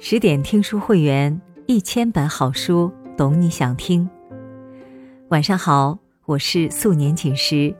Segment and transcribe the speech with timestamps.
[0.00, 4.08] 十点听书会员，一千本好书，懂你想听。
[5.30, 7.74] 晚上好，我是素年锦时。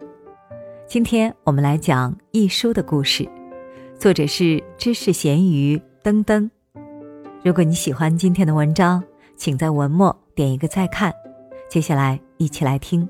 [0.85, 3.27] 今天我们来讲一书的故事，
[3.97, 6.51] 作者是知识咸鱼登登。
[7.45, 9.01] 如果你喜欢今天的文章，
[9.37, 11.15] 请在文末点一个再看。
[11.69, 13.09] 接下来一起来听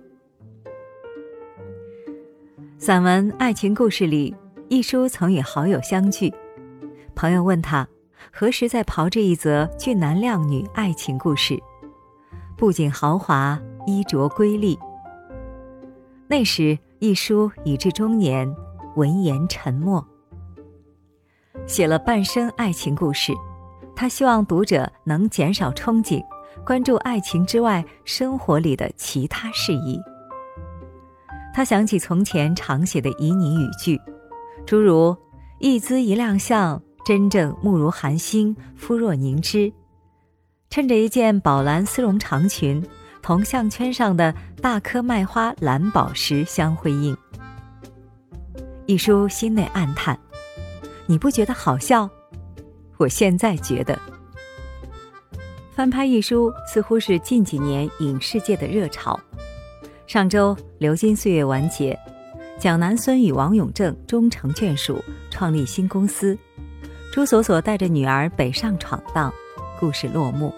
[2.76, 4.36] 散文《爱情故事》里，
[4.68, 6.30] 一书曾与好友相聚，
[7.14, 7.88] 朋友问他。
[8.32, 11.60] 何时在炮制一则俊男靓女爱情故事？
[12.56, 14.78] 不仅豪华，衣着瑰丽。
[16.26, 18.54] 那时，一书已至中年，
[18.96, 20.06] 闻言沉默。
[21.66, 23.32] 写了半生爱情故事，
[23.94, 26.24] 他希望读者能减少憧憬，
[26.64, 30.00] 关注爱情之外生活里的其他事宜。
[31.54, 34.00] 他想起从前常写的旖旎语句，
[34.64, 35.16] 诸如
[35.58, 36.80] “一姿一亮相”。
[37.08, 39.72] 真正目如寒星，肤若凝脂。
[40.68, 42.86] 衬着一件宝蓝丝绒长裙，
[43.22, 47.16] 同项圈上的大颗麦花蓝宝石相辉映。
[48.84, 50.20] 一书心内暗叹
[51.08, 52.06] ：“你不觉得好笑？
[52.98, 53.98] 我现在觉得。”
[55.72, 59.18] 翻拍一书似乎是近几年影视界的热潮。
[60.06, 61.98] 上周《流金岁月》完结，
[62.58, 66.38] 蒋南孙与王永正终成眷属，创立新公司。
[67.18, 69.34] 朱锁锁带着女儿北上闯荡，
[69.80, 70.50] 故事落幕。《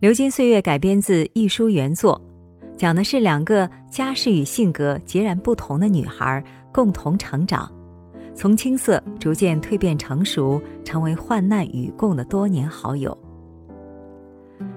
[0.00, 2.20] 流金岁月》改编自一书原作，
[2.76, 7.72] 讲的是两个家世与性格截然不同的女孩共同成长，
[8.34, 13.16] 从青涩逐渐蜕变成熟，成为患难与共的多年好友。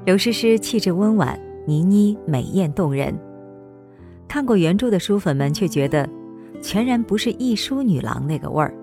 [0.05, 1.37] 刘诗诗气质温婉，
[1.67, 3.13] 倪妮美艳动人。
[4.29, 6.07] 看过原著的书粉们却觉得，
[6.61, 8.73] 全然不是一书女郎那个味儿。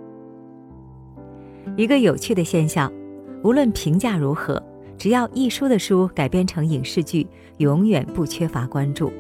[1.79, 2.93] 一个有趣的现象，
[3.45, 4.61] 无论评价如何，
[4.99, 7.25] 只要一书的书改编成影视剧，
[7.59, 9.13] 永远不缺乏关注。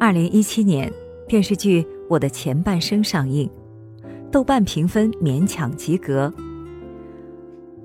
[0.00, 0.92] 二零一七年，
[1.28, 3.48] 电视剧《我的前半生》上映，
[4.32, 6.34] 豆瓣评分勉强及格。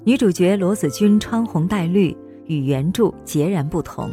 [0.03, 2.17] 女主角罗子君穿红戴绿，
[2.47, 4.09] 与原著截然不同，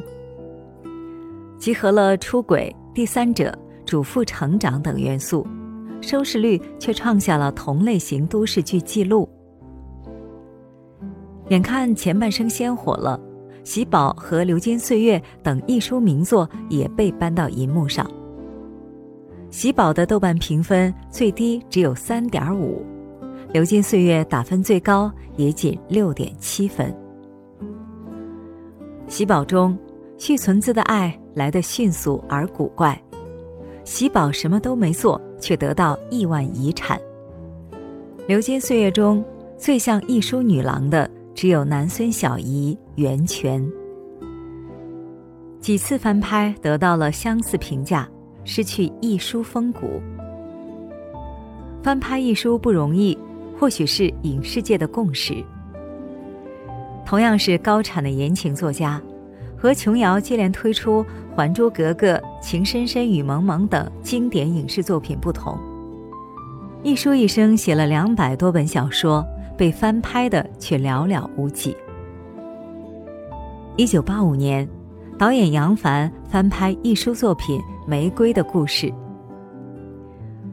[1.56, 5.46] 集合了出轨、第三者、主妇成长等元素。
[6.06, 9.28] 收视率却创下了同类型都市剧纪录。
[11.48, 13.20] 眼看前半生先火了，
[13.68, 18.06] 《喜宝》和《流金岁月》等一书名作也被搬到银幕上。
[19.50, 22.84] 《喜宝》的豆瓣评分最低只有三点五，
[23.52, 26.90] 《流金岁月》打分最高也仅六点七分。
[29.06, 29.78] 《喜宝》中，
[30.16, 33.00] 续存子的爱来得迅速而古怪。
[33.84, 36.98] 喜宝什么都没做，却得到亿万遗产。
[38.26, 39.22] 流金岁月中
[39.58, 43.64] 最像一书女郎的，只有南孙小姨袁泉。
[45.60, 48.08] 几次翻拍得到了相似评价，
[48.44, 50.00] 失去一书风骨。
[51.82, 53.16] 翻拍一书不容易，
[53.58, 55.44] 或许是影视界的共识。
[57.04, 59.00] 同样是高产的言情作家。
[59.64, 61.02] 和琼瑶接连推出
[61.34, 65.58] 《还珠格格》《情深深雨蒙蒙等经典影视作品不同，
[66.82, 69.26] 一书一生写了两百多本小说，
[69.56, 71.74] 被翻拍的却寥寥无几。
[73.76, 74.68] 一九八五年，
[75.16, 77.58] 导演杨凡翻拍一书作品
[77.88, 78.88] 《玫瑰的故事》，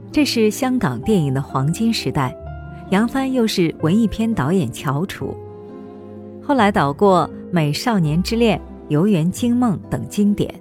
[0.10, 2.34] 这是香港电影的黄金时代，
[2.92, 5.36] 杨帆又是文艺片导演翘楚，
[6.42, 8.58] 后来导过《美少年之恋》。
[8.92, 10.54] 《游园惊梦》等经典，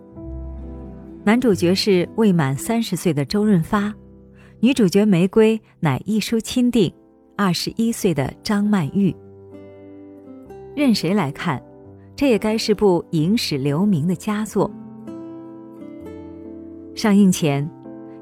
[1.25, 3.93] 男主角是未满三十岁的周润发，
[4.61, 6.95] 女主角玫瑰乃一书钦定，
[7.37, 9.13] 二十一岁的张曼玉。
[10.77, 11.61] 任谁来看，
[12.15, 14.71] 这也该是部影史留名的佳作。
[16.95, 17.69] 上映前，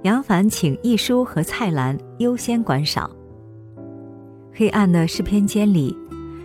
[0.05, 3.11] 杨凡请一书和蔡澜优先观赏。
[4.55, 5.95] 黑暗的试片间里，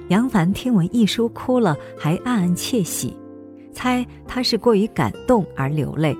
[0.09, 3.15] 杨凡听闻一书哭了，还暗暗窃喜。
[3.73, 6.15] 猜他是过于感动而流泪。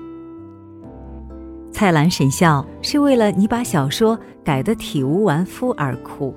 [1.72, 6.34] 蔡澜沈笑是为了你把小说改得体无完肤而哭。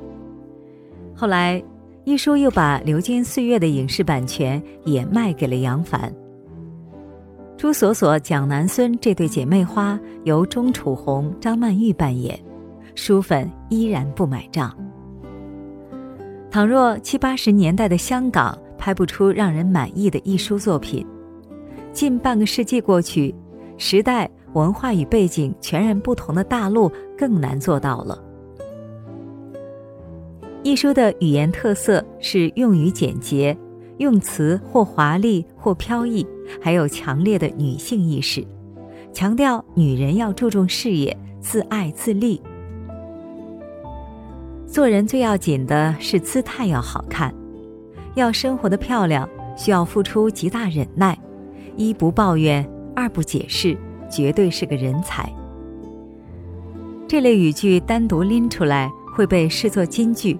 [1.13, 1.61] 后来，
[2.05, 6.13] 一书又把《流金岁月》的影视版权也卖给了杨凡。
[7.57, 12.39] 朱锁锁、蒋南孙这对姐妹花由钟楚红、张曼玉扮演，
[12.93, 14.75] 书粉依然不买账。
[16.49, 21.05] 倘若七八十年代的香港，拍不出让人满意的艺术作品，
[21.91, 23.33] 近半个世纪过去，
[23.77, 28.23] 时代文化与背景全然不同的大陆更难做到了。
[30.63, 33.57] 一书的语言特色是用语简洁，
[33.97, 36.25] 用词或华丽或飘逸，
[36.61, 38.45] 还有强烈的女性意识，
[39.13, 42.41] 强调女人要注重事业、自爱自立。
[44.65, 47.33] 做人最要紧的是姿态要好看，
[48.17, 51.17] 要生活的漂亮，需要付出极大忍耐，
[51.75, 53.77] 一不抱怨，二不解释，
[54.09, 55.31] 绝对是个人才。
[57.07, 60.37] 这类语句单独拎出来会被视作金句。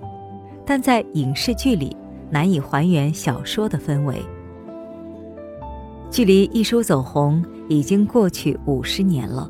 [0.70, 1.96] 但在影视剧里
[2.30, 4.22] 难以还原小说的氛围。
[6.12, 9.50] 距离一书走红已经过去五十年了，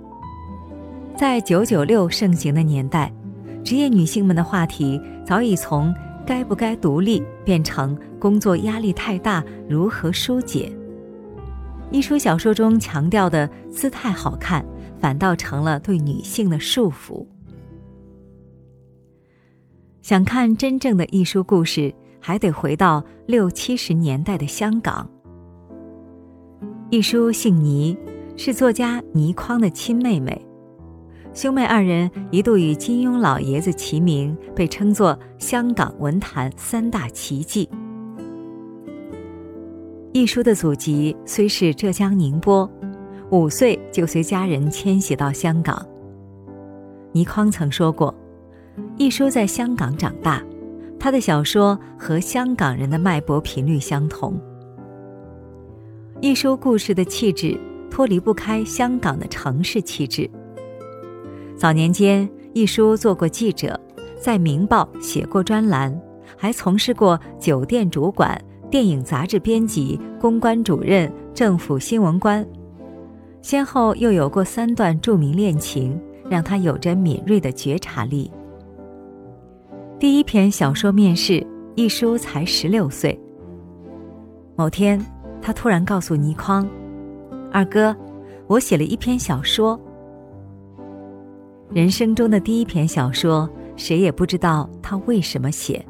[1.16, 3.12] 在九九六盛行的年代，
[3.64, 5.92] 职业女性们的话题早已从
[6.28, 10.70] 该不该独立变成工作压力太大如何疏解。
[11.90, 14.64] 一书小说中强调的姿态好看，
[15.00, 17.26] 反倒成了对女性的束缚。
[20.02, 25.10] 想看真正的艺术故事，还得回到六七十年代的香港。
[26.90, 27.98] 一书姓倪，
[28.36, 30.47] 是作家倪匡的亲妹妹，
[31.38, 37.70] 兄妹二人一度与金庸老爷子齐名，被称作香港文坛三大奇迹。
[40.14, 42.68] 一书的祖籍虽是浙江宁波，
[43.30, 45.86] 五岁就随家人迁徙到香港。
[47.12, 48.12] 倪匡曾说过。
[48.98, 50.44] 一书在香港长大，
[51.00, 54.36] 他的小说和香港人的脉搏频率相同。
[56.20, 57.56] 一书故事的气质
[57.92, 60.28] 脱离不开香港的城市气质。
[61.58, 63.80] 早年间，一书做过记者，
[64.22, 66.00] 在《明报》写过专栏，
[66.38, 68.40] 还从事过酒店主管、
[68.70, 72.48] 电影杂志编辑、公关主任、政府新闻官，
[73.42, 76.00] 先后又有过三段著名恋情，
[76.30, 78.32] 让他有着敏锐的觉察力。
[80.00, 81.44] 第一篇小说面试，
[81.74, 83.20] 一书才十六岁。
[84.56, 85.04] 某天，
[85.42, 86.70] 他突然告诉倪匡
[87.52, 87.96] ：“二哥，
[88.46, 89.80] 我写了一篇小说。
[91.78, 95.86] 人生中的第一篇小说，谁也不知道他为什么写。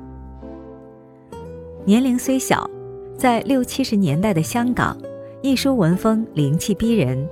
[1.86, 2.70] 年龄虽小，
[3.18, 4.98] 在六七十年代的香港，
[5.42, 7.26] 一书文风灵气逼人，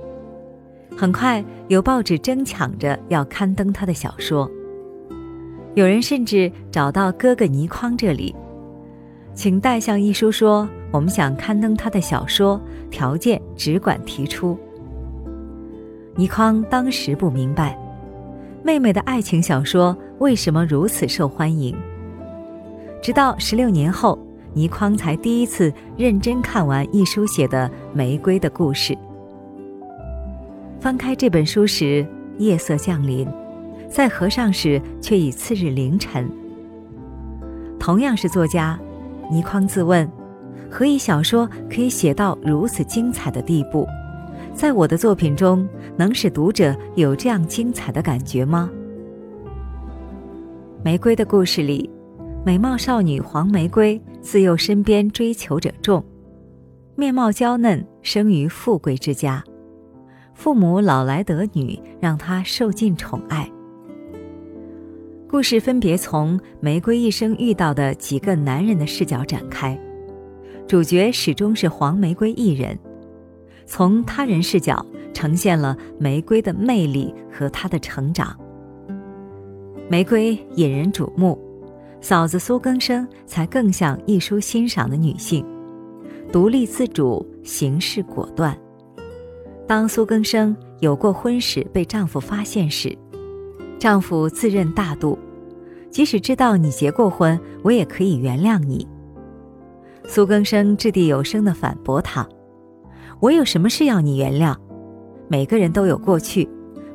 [0.96, 4.50] 很快有报纸争抢着要刊登他的小说。”
[5.76, 8.34] 有人甚至找到哥哥倪匡这里，
[9.34, 12.58] 请代向一书说：“我们想刊登他的小说，
[12.90, 14.58] 条件只管提出。”
[16.16, 17.78] 倪匡当时不明白，
[18.66, 21.72] 妹妹的爱情小说为什么如此受欢迎。
[23.00, 24.18] 直到十六年后，
[24.54, 28.92] 倪匡才第一次认真看完一书写的《玫瑰的故事》。
[30.80, 32.04] 翻开这本书时，
[32.38, 33.24] 夜色降临。
[33.88, 36.28] 在合上时，却已次日凌晨。
[37.78, 38.76] 同样是作家，
[39.30, 40.10] 倪匡自问：
[40.68, 43.86] 何以小说可以写到如此精彩的地步？
[44.56, 45.68] 在我的作品中，
[45.98, 48.70] 能使读者有这样精彩的感觉吗？
[50.82, 51.90] 玫瑰的故事里，
[52.42, 56.02] 美貌少女黄玫瑰自幼身边追求者众，
[56.94, 59.44] 面貌娇嫩，生于富贵之家，
[60.32, 63.46] 父母老来得女，让她受尽宠爱。
[65.28, 69.78] 故事分别从玫瑰一生遇到的几个男人的视角展开，
[70.66, 72.78] 主角始终是黄玫瑰一人。
[73.66, 78.38] 从他人视角呈现了玫瑰的魅力和她的成长。
[79.88, 81.38] 玫瑰引人瞩目，
[82.00, 85.44] 嫂子苏更生才更像一书欣赏的女性，
[86.32, 88.56] 独立自主，行事果断。
[89.66, 92.96] 当苏更生有过婚史被丈夫发现时，
[93.78, 95.18] 丈夫自认大度，
[95.90, 98.86] 即使知道你结过婚，我也可以原谅你。
[100.04, 102.26] 苏更生掷地有声地反驳他
[103.20, 104.54] ：“我有什么事要你原谅？
[105.28, 106.48] 每个人都有过去，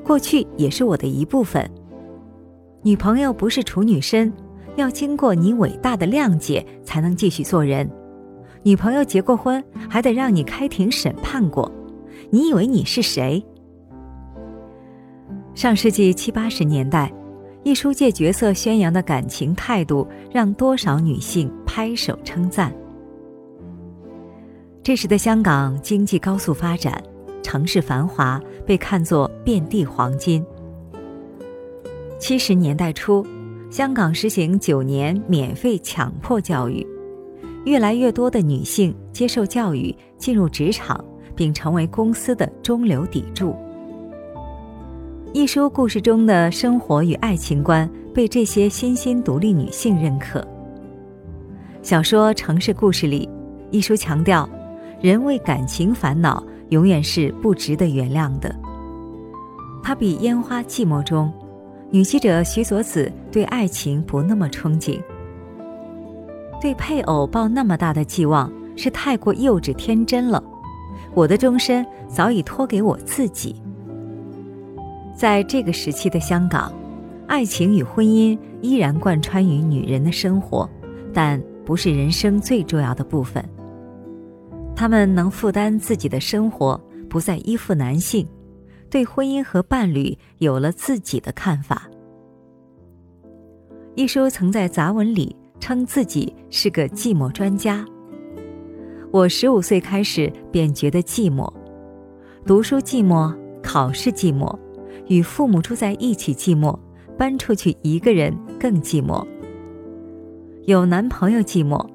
[0.04, 1.70] 过去也是我的一部分。
[2.84, 4.32] 女朋友不是处女身，
[4.76, 7.90] 要经过你伟大的谅解才能继续做人。
[8.64, 11.72] 女朋友结过婚，还得让你开庭审判过。
[12.30, 13.44] 你以为你是谁？”
[15.54, 17.12] 上世纪七八十年代，
[17.64, 22.72] 艺术界角色宣扬的感情态度，让多少女性拍手称赞。
[24.84, 27.00] 这时的香港经济高速发展，
[27.44, 30.44] 城市繁华，被看作遍地黄金。
[32.18, 33.24] 七十年代初，
[33.70, 36.86] 香港实行九年免费强迫教育，
[37.64, 41.04] 越来越多的女性接受教育，进入职场，
[41.36, 43.56] 并成为公司的中流砥柱。
[45.32, 50.44] 一书故事中的生活与爱情观被这些新兴独立女性认可。
[51.84, 53.30] 小说《城市故事》里，
[53.70, 54.50] 一书强调，
[55.02, 58.56] 人为感情烦恼永远是不值得原谅的。
[59.84, 61.34] 他比《烟花寂寞》中，
[61.90, 65.02] 女记者徐佐子对爱情不那么憧憬，
[66.62, 70.42] 对配偶抱那么大的寄望是太过幼稚天真了。
[71.16, 73.56] 我的终身早已托给我自己。
[75.16, 76.72] 在这个时期的香港，
[77.28, 80.70] 爱情与婚姻依然贯穿于女人的生活，
[81.12, 83.44] 但不是人生最重要的部分。
[84.76, 88.28] 她们能负担自己的生活，不再依附男性，
[88.90, 91.90] 对婚姻和伴侣有了自己的看法。
[93.96, 97.86] 一书曾在杂文里称自己是个寂寞专家。
[99.12, 101.52] 我十五岁开始便觉得寂寞，
[102.46, 104.58] 读书寂寞，考试寂寞。
[105.08, 106.78] 与父母住在一起寂寞，
[107.18, 109.26] 搬出去一个人更寂寞。
[110.66, 111.86] 有男朋友寂寞，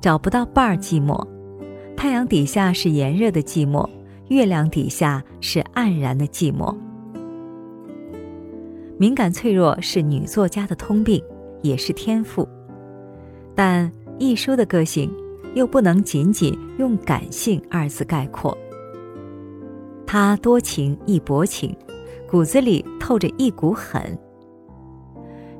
[0.00, 1.22] 找不到伴儿寂寞。
[2.02, 3.88] 太阳底下是炎热的寂寞，
[4.26, 6.76] 月亮底下是黯然的寂寞。
[8.98, 11.22] 敏感脆弱是女作家的通病，
[11.62, 12.48] 也是天赋。
[13.54, 15.08] 但一书的个性
[15.54, 18.58] 又不能仅仅用感性二字概括。
[20.04, 21.72] 她多情亦薄情。
[22.28, 24.18] 骨子里透着一股狠。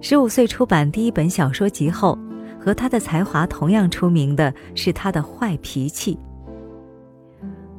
[0.01, 2.19] 十五岁出版第一本小说集后，
[2.59, 6.19] 和他的才华同样出名的是他的坏脾气。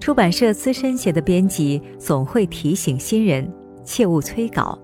[0.04, 3.50] 出版社资深写的编辑总会提醒新人
[3.86, 4.78] 切勿催稿。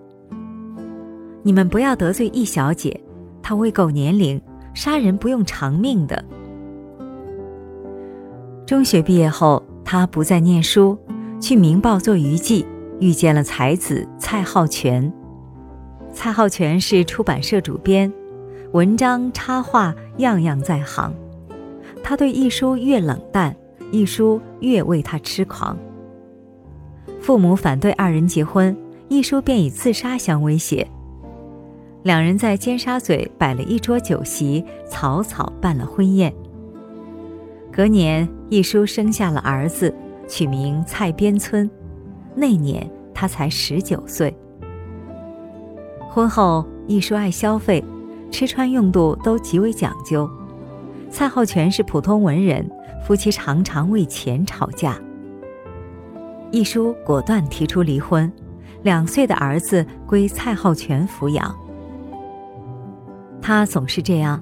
[1.43, 2.97] 你们不要得罪易小姐，
[3.43, 4.41] 她未够年龄，
[4.73, 6.23] 杀人不用偿命的。
[8.65, 10.97] 中学毕业后，他不再念书，
[11.41, 12.65] 去《明报》做娱记。
[13.01, 15.11] 遇见了才子蔡浩全，
[16.13, 18.09] 蔡浩全是出版社主编，
[18.71, 21.13] 文章插画样样在行。
[22.01, 23.53] 他对一书越冷淡，
[23.91, 25.77] 一书越为他痴狂。
[27.19, 28.75] 父母反对二人结婚，
[29.07, 30.87] 一书便以自杀相威胁。
[32.03, 36.33] 两人在尖沙咀摆了一桌酒席，草草办了婚宴。
[37.71, 39.93] 隔年，一书生下了儿子，
[40.27, 41.69] 取名蔡边村。
[42.35, 44.33] 那年他才十九岁。
[46.09, 47.83] 婚后，一书爱消费，
[48.31, 50.29] 吃穿用度都极为讲究。
[51.09, 52.69] 蔡浩全是普通文人，
[53.09, 54.95] 夫妻常常为钱吵架。
[56.51, 58.31] 一书果断提出离婚，
[58.83, 61.51] 两岁的儿子归蔡浩全抚养。
[63.41, 64.39] 他总是这样，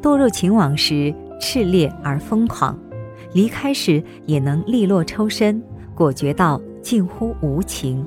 [0.00, 2.78] 堕入情网时炽烈而疯狂，
[3.32, 5.60] 离开时也能利落抽身，
[5.92, 6.62] 果决到。
[6.80, 8.06] 近乎无情。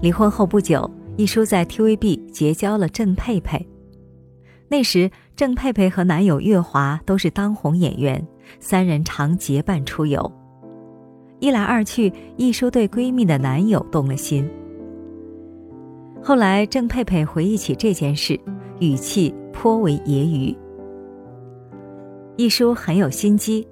[0.00, 3.66] 离婚后不久，一书在 TVB 结交了郑佩佩。
[4.72, 8.26] 那时，郑佩佩和男友月华都是当红演员，
[8.58, 10.32] 三人常结伴出游。
[11.40, 14.48] 一来二去，一书对闺蜜的男友动了心。
[16.22, 18.40] 后来，郑佩佩回忆起这件事，
[18.80, 20.56] 语气颇为揶揄。
[22.38, 23.68] 一书很有心机。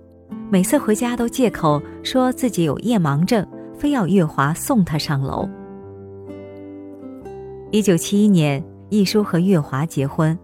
[0.51, 3.43] 每次回家都借口说自己有夜盲症，
[3.75, 5.49] 非要月华送他上楼。
[7.71, 10.39] 一九七一年，一书和月华结婚。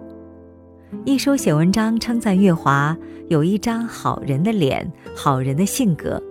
[1.04, 2.96] 一书写文章称赞月华
[3.28, 6.22] 有一张好人的脸，好人的性格，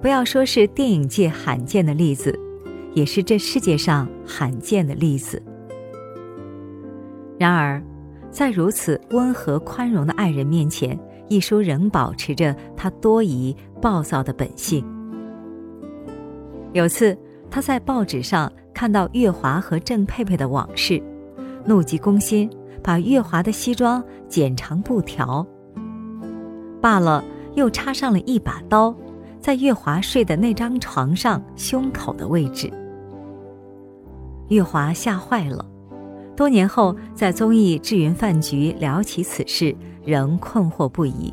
[0.00, 2.38] 不要说是电影界罕见的例子，
[2.92, 5.42] 也是这世界上罕见的例子。
[7.38, 7.82] 然而，
[8.30, 10.98] 在如此温和宽容的爱人面前。
[11.26, 14.84] 一书仍保持着他多疑、暴躁的本性。
[16.74, 17.16] 有次，
[17.50, 21.02] 他在报纸上看到月华和郑佩佩的往事，
[21.64, 22.48] 怒急攻心，
[22.84, 25.44] 把月华的西装剪成布条。
[26.82, 27.24] 罢了，
[27.54, 28.94] 又插上了一把刀，
[29.40, 32.70] 在月华睡的那张床上胸口的位置。
[34.48, 35.64] 月华吓坏了，
[36.36, 39.74] 多年后在综艺《智云饭局》聊起此事。
[40.06, 41.32] 仍困惑不已。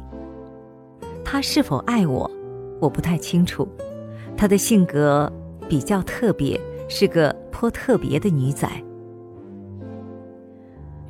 [1.25, 2.31] 他是否爱我，
[2.79, 3.67] 我不太清楚。
[4.37, 5.29] 他的性格
[5.67, 8.65] 比较特别，是个颇特别的女仔。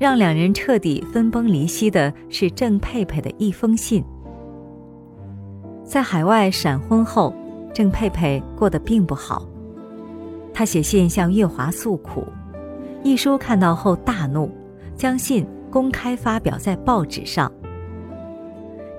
[0.02, 4.04] 让两人彻底分崩离析的是郑佩佩的一封信。
[5.84, 7.32] 在海外闪婚后，
[7.72, 9.48] 郑佩佩过得并不好。
[10.52, 12.26] 她写信向月华诉苦，
[13.04, 14.50] 一书看到后大怒，
[14.96, 15.46] 将信。
[15.70, 17.50] 公开发表在报纸上。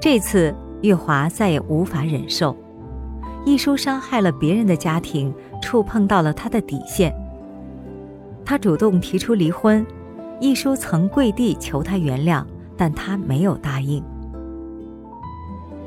[0.00, 2.56] 这次月华再也无法忍受，
[3.44, 7.12] 一书伤害了别人的家庭，触碰到了他的底线。
[8.42, 9.84] 他主动提出离婚，
[10.42, 12.44] 一书曾跪地求他原谅，
[12.76, 14.02] 但他没有答应。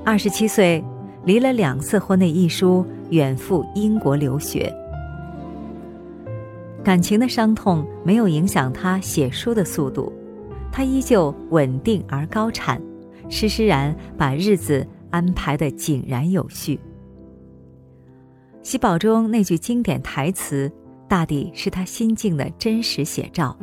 [0.05, 0.81] 二十七岁，
[1.25, 4.74] 离了两次婚的一书远赴英国留学。
[6.85, 10.09] 感情的伤痛没有影响他写书的速度，
[10.71, 12.81] 他依旧稳定而高产，
[13.27, 16.79] 施施然把日子安排得井然有序。
[18.63, 20.71] 喜宝中那句经典台词，
[21.09, 23.53] 大抵是他心境的真实写照。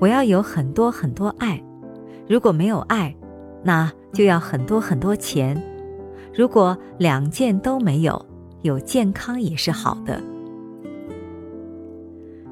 [0.00, 1.62] 我要有很多很多爱，
[2.28, 3.14] 如果没有爱，
[3.62, 5.60] 那就要很多很多钱。
[6.34, 8.26] 如果两件都没有，
[8.62, 10.20] 有健康也是好的。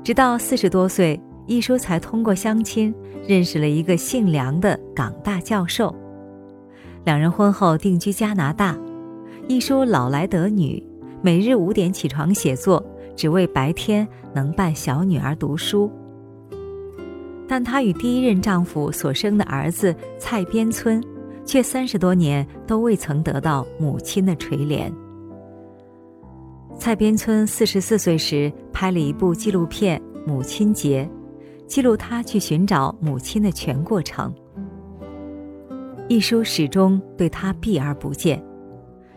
[0.04, 2.94] 直到四十多岁，一书才通过相亲
[3.26, 5.94] 认识了一个姓梁的港大教授，
[7.04, 8.76] 两人婚后定居加拿大。
[9.48, 10.82] 一书老来得女。
[11.24, 12.84] 每日五点起床写作，
[13.14, 15.88] 只为白天能伴小女儿读书。
[17.52, 21.04] 但她与第一任丈夫所生的儿子蔡边村，
[21.44, 24.90] 却三十多年都未曾得到母亲的垂怜。
[26.78, 31.06] 蔡边村四十四岁时拍了一部纪录片《母亲节》，
[31.66, 34.34] 记录他去寻找母亲的全过程。
[36.08, 38.42] 一书始终对他避而不见。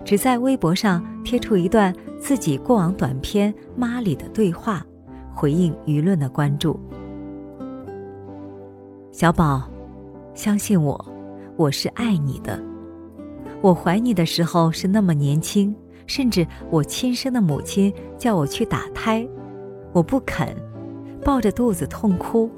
[0.04, 4.86] 只在微博上贴出一段自己过往短片《妈》里的对话，
[5.34, 6.78] 回应舆论的关注。
[9.18, 9.64] 小宝，
[10.34, 11.06] 相信我，
[11.56, 12.62] 我是爱你的。
[13.62, 15.74] 我怀你的时候是那么年轻，
[16.06, 19.26] 甚至我亲生的母亲叫我去打胎，
[19.94, 20.54] 我不肯，
[21.24, 22.52] 抱着肚子痛哭，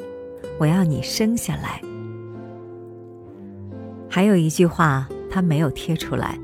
[0.57, 1.79] 我要你生下来。
[4.09, 6.39] 还有一句话，他没有贴出来。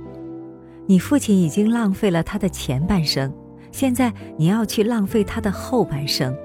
[0.85, 3.33] 你父亲已经浪费了他的前半生，
[3.71, 6.37] 现在你要去浪费他的后半生。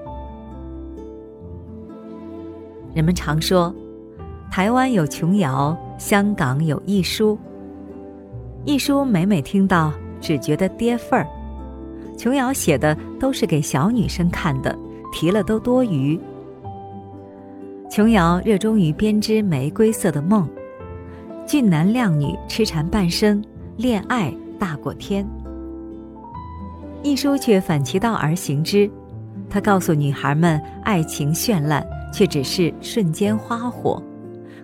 [2.93, 3.73] 人们常说，
[4.51, 7.37] 台湾有琼瑶，香港有亦舒。
[8.65, 11.27] 亦舒每每听到，只觉得跌份儿。
[12.17, 14.77] 琼瑶写的都是给小女生看的，
[15.13, 16.19] 提了都多余。
[17.89, 20.47] 琼瑶热衷于编织玫瑰色的梦，
[21.47, 23.43] 俊男靓女痴缠半生。
[23.77, 25.25] 恋爱大过天，
[27.01, 28.91] 一书却反其道而行之。
[29.49, 34.01] 他告诉女孩们，爱情绚烂，却只是瞬间花火；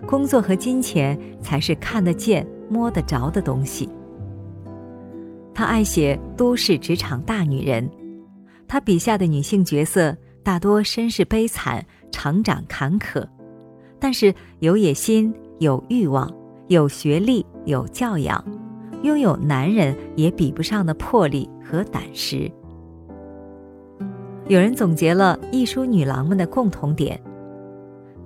[0.06, 3.88] 工作和金钱才是看得见、摸得着的东西。
[5.54, 7.90] 他爱写都市职场大女人，
[8.68, 13.26] 他笔下的女性角色大多身世悲惨、成长坎坷，
[13.98, 16.30] 但是有野心、有欲望、
[16.68, 18.44] 有学历、有教养。
[19.02, 22.50] 拥有男人也比不上的魄力和胆识。
[24.48, 27.20] 有人总结了艺书女郎们的共同点：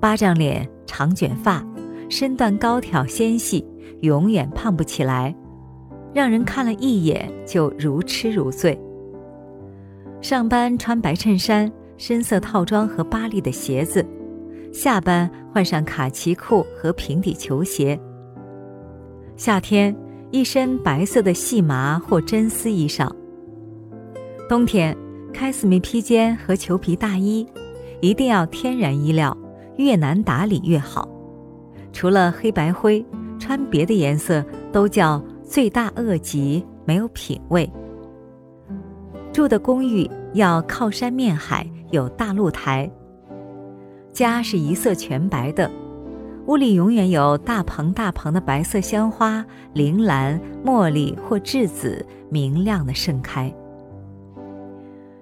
[0.00, 1.64] 巴掌脸、长卷发、
[2.08, 3.64] 身段高挑纤细，
[4.00, 5.34] 永远胖不起来，
[6.14, 8.76] 让人看了一眼就如痴如醉。
[10.22, 14.04] 上班穿白衬衫、深色套装和巴黎的鞋子，
[14.72, 18.00] 下班换上卡其裤和平底球鞋。
[19.36, 19.94] 夏天。
[20.32, 23.10] 一身白色的细麻或真丝衣裳。
[24.48, 24.96] 冬天，
[25.32, 27.44] 开司米披肩和裘皮大衣，
[28.00, 29.36] 一定要天然衣料，
[29.80, 31.08] 越难打理越好。
[31.92, 33.04] 除了黑白灰，
[33.38, 37.70] 穿别的颜色都叫罪大恶极，没有品味。
[39.32, 42.90] 住的公寓要靠山面海，有大露台。
[44.12, 45.70] 家是一色全白的。
[46.46, 53.52] 屋里永远有大棚大棚的白色香花，铃兰、茉莉或栀子，明亮的盛开。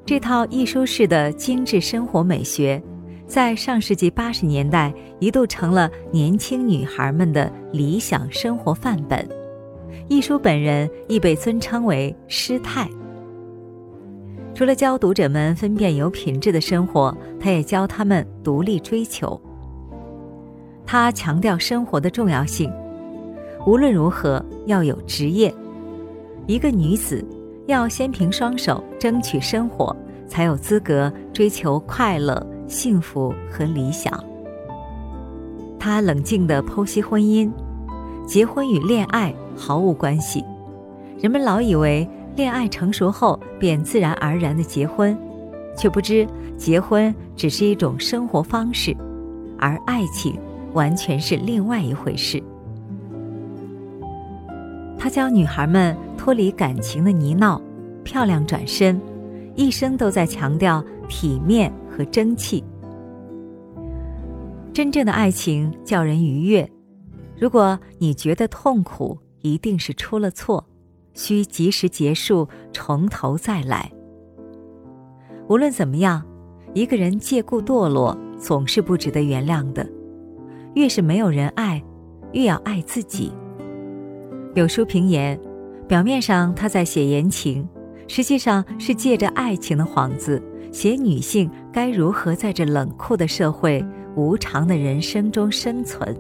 [0.06, 2.82] 这套艺术式的精致生活美学，
[3.28, 9.28] 在上世纪八十年代一度成了年轻女孩们的理想生活范本。
[10.08, 12.88] 亦舒本人亦被尊称为师太。
[14.54, 19.38] 除了教读者们分辨有品质的生活，他也教他们独立追求。
[20.86, 22.72] 他强调生活的重要性，
[23.66, 25.54] 无论如何要有职业。
[26.46, 27.22] 一个女子
[27.66, 29.94] 要先凭双手争取生活，
[30.26, 34.22] 才有资格追求快乐、幸福和理想。
[35.78, 37.50] 他冷静地剖析婚姻，
[38.26, 40.44] 结婚与恋爱毫无关系。
[41.18, 45.18] 人们老以为恋爱成熟后便自然而然的结婚，
[45.76, 46.24] 却不知
[46.57, 48.96] 结婚只是一种生活方式，
[49.59, 50.38] 而爱情。
[50.74, 52.40] 完全是另外一回事。
[54.98, 57.59] 他教女孩们脱离感情的泥淖，
[58.04, 59.00] 漂亮转身，
[59.57, 62.62] 一生都在强调体面和争气。
[64.72, 66.70] 真正的爱情叫人愉悦，
[67.37, 70.64] 如果你觉得痛苦，一定是出了错，
[71.12, 73.90] 需及时结束，从头再来。
[75.48, 76.24] 无论怎么样，
[76.72, 79.84] 一个人借故堕落，总是不值得原谅的。
[80.74, 81.82] 越是没有人爱，
[82.32, 83.32] 越要爱自己。
[84.54, 85.40] 有书评言，
[85.88, 87.68] 表面上他在写言情，
[88.06, 93.85] 实际上是借着爱情的幌子，写女性该如何在这冷酷的社会、
[94.16, 96.16] 无常的人生中生存。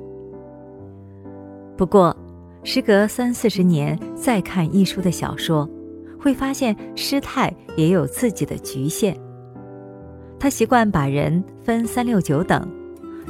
[1.76, 2.16] 不过，
[2.64, 5.68] 时隔三四十年再看一书的小说，
[6.18, 9.16] 会发现师太也有自己的局限。
[10.40, 12.68] 他习惯把人分三六九等。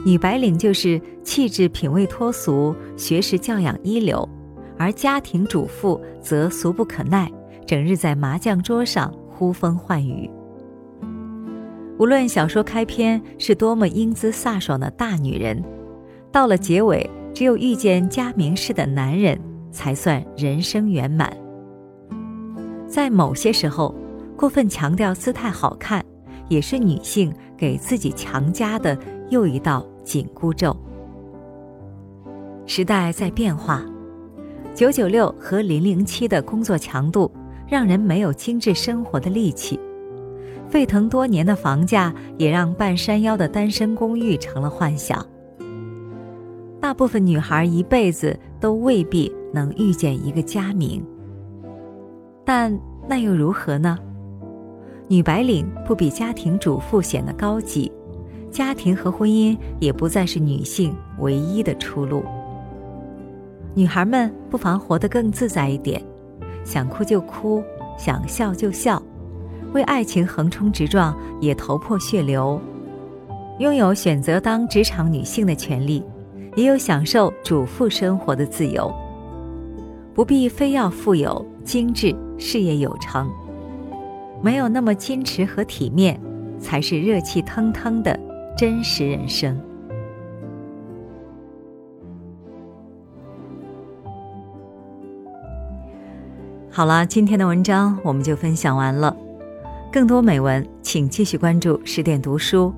[0.05, 4.27] 女白领就是气质品味脱俗，学识教养一流，
[4.79, 7.31] 而家庭主妇则俗不可耐，
[7.67, 10.31] 整日在麻将桌上呼风唤雨。
[11.99, 15.63] 无论小说开篇是多么英姿飒爽的大女人，
[16.31, 19.39] 到了结尾，只有遇见佳明式的男人，
[19.73, 21.37] 才算人生圆满。
[22.87, 23.95] 在某些时候，
[24.37, 26.05] 过分强调姿态好看，
[26.49, 28.97] 也是女性给自己强加的。
[29.31, 30.75] 又一道紧箍咒。
[32.65, 33.85] 时代在变化，
[34.75, 37.31] 九九六和零零七的工作强度
[37.69, 39.79] 让人没有精致生活的力气，
[40.71, 45.25] 沸腾多年的房价也让半山腰的单身公寓成了幻想。
[46.81, 51.05] 大部分女孩一辈子都未必能遇见一个佳明，
[52.45, 52.79] 但
[53.09, 53.99] 那又如何呢？
[55.09, 57.91] 女白领不比家庭主妇显得高级。
[58.51, 62.23] 家庭和婚姻也不再是女性唯一的出路。
[63.75, 66.03] 女孩们不妨活得更自在一点，
[66.65, 67.63] 想哭就哭，
[67.99, 69.03] 想笑就笑，
[69.73, 72.61] 为爱情横冲直撞也头破血流，
[73.59, 76.03] 拥有选择当职场女性的权利，
[76.57, 78.93] 也有享受主妇生活的自由。
[80.15, 83.31] 不必非要富有、精致、事业有成，
[84.43, 86.21] 没有那么矜持和体面，
[86.59, 88.19] 才是热气腾腾的。
[88.57, 89.57] 真实人生。
[96.69, 99.17] 好了，今天的文章我们就分享完了。
[99.91, 102.73] 更多美文，请继续关注十点读书，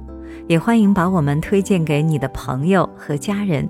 [0.47, 3.69] 也欢迎把我们推荐给你的朋友和家人，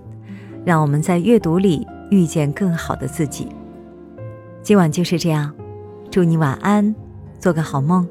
[0.64, 3.48] 让我们在阅读里遇见更好的自己。
[4.62, 5.52] 今晚就是这样，
[6.10, 6.94] 祝你晚安，
[7.38, 8.06] 做个好梦。